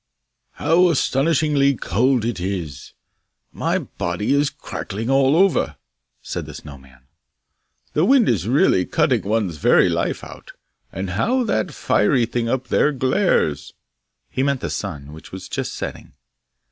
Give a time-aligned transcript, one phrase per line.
[0.53, 2.93] 'How astonishingly cold it is!
[3.51, 5.75] My body is cracking all over!'
[6.23, 7.03] said the Snow man.
[7.93, 10.53] 'The wind is really cutting one's very life out!
[10.91, 13.73] And how that fiery thing up there glares!'
[14.31, 16.13] He meant the sun, which was just setting.